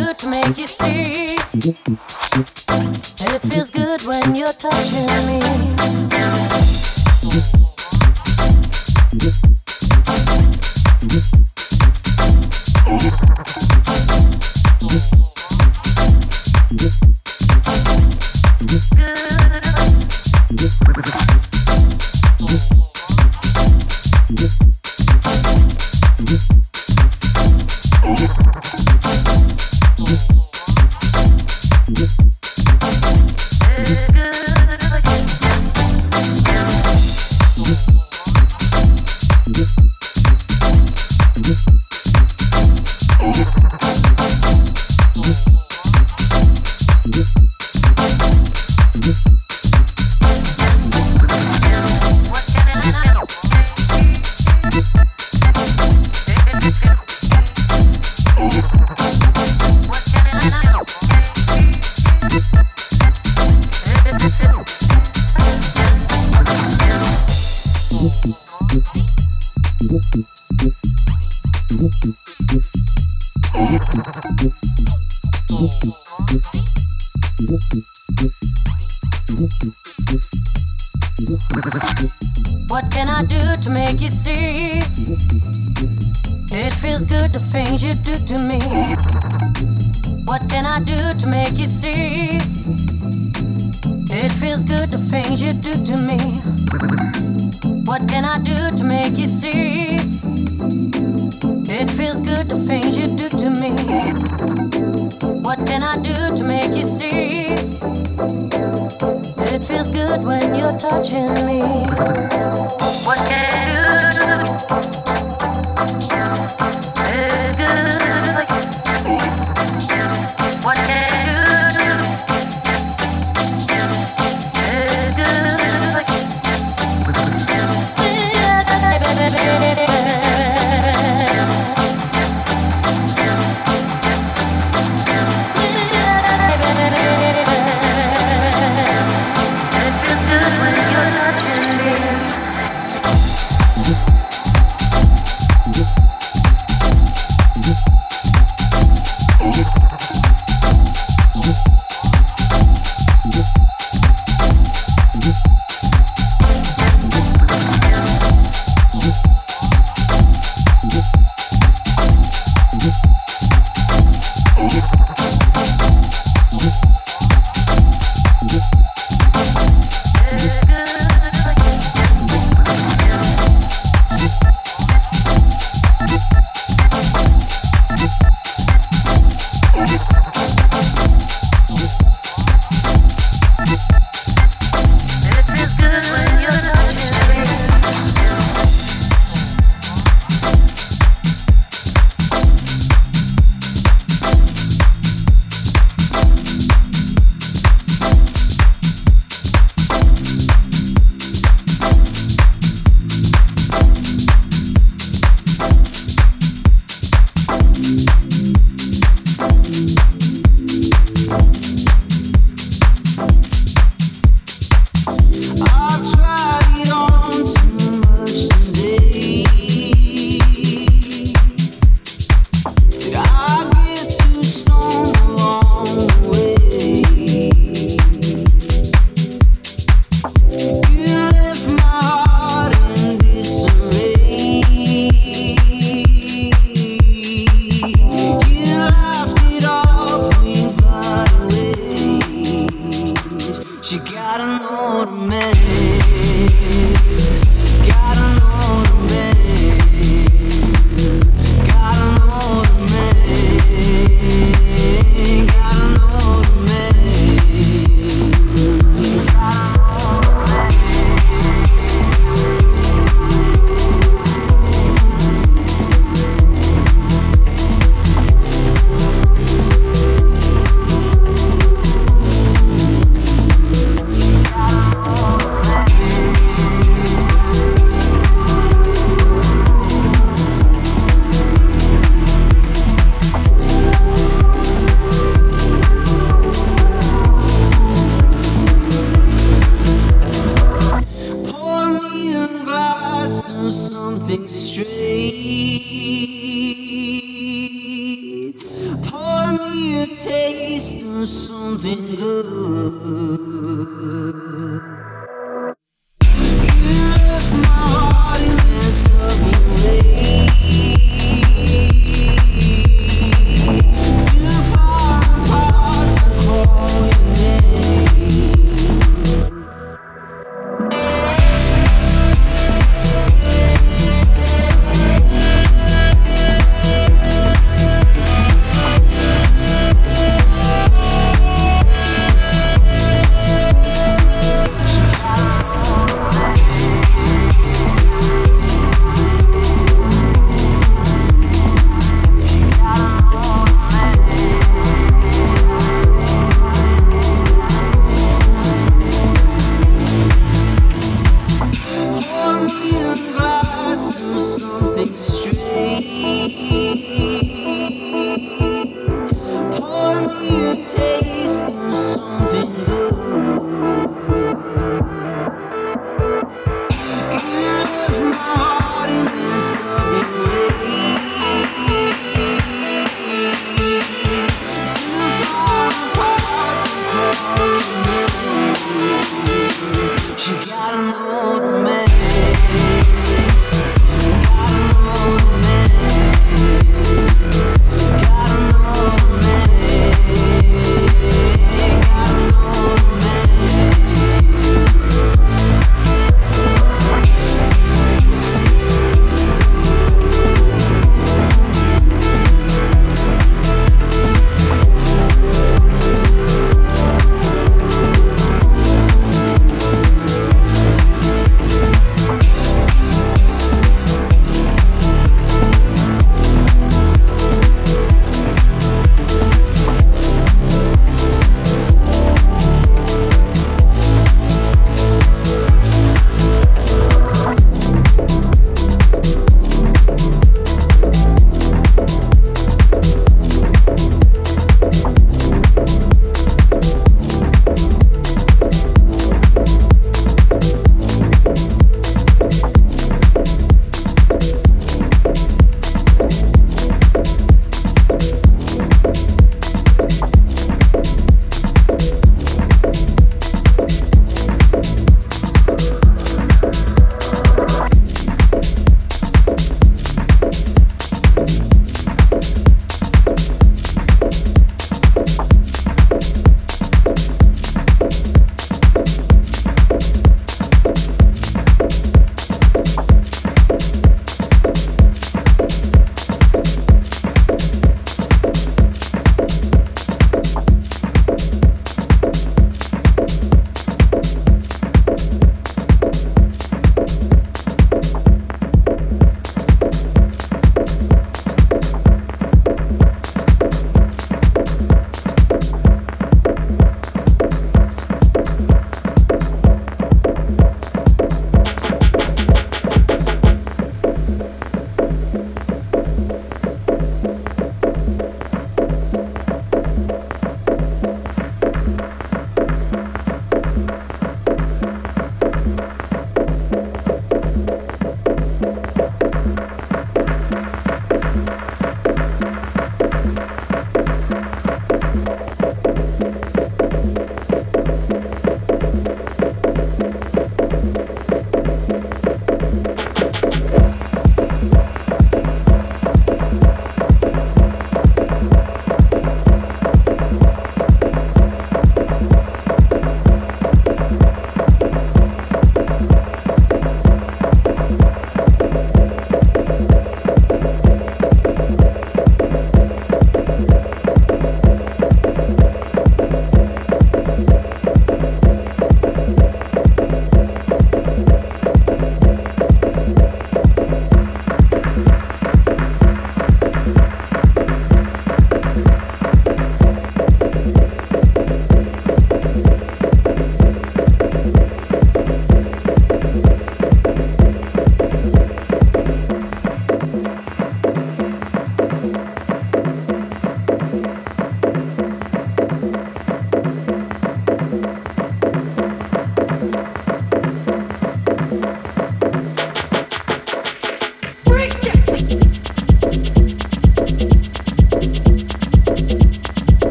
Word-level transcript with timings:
good 0.00 0.18
to 0.18 0.30
make 0.30 0.56
you 0.56 0.66
see? 0.66 1.36
And 3.20 3.34
it 3.34 3.42
feels 3.52 3.70
good 3.70 4.02
when 4.02 4.34
you're 4.34 4.52
touching 4.52 5.06
me. 5.26 5.40
Yeah. 11.02 11.49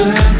turn 0.00 0.39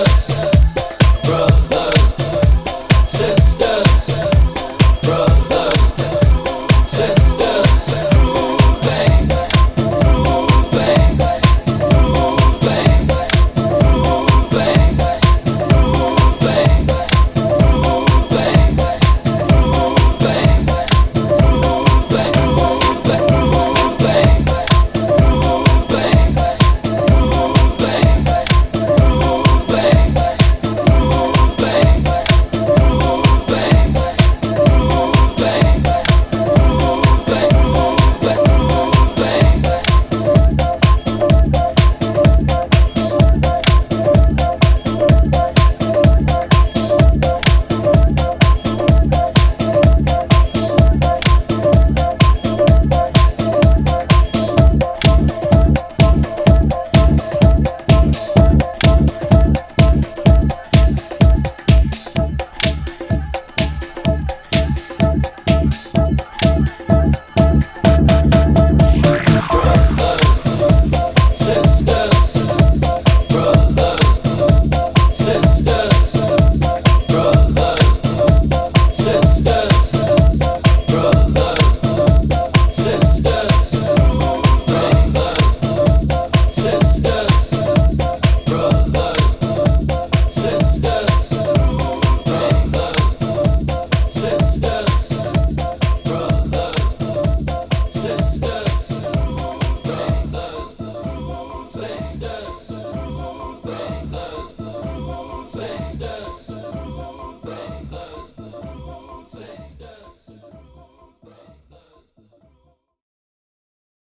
yourself. 0.00 0.53